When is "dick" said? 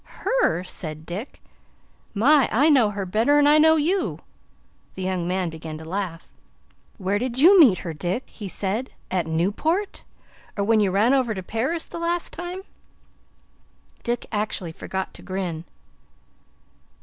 1.05-1.43, 7.93-8.27, 14.01-14.25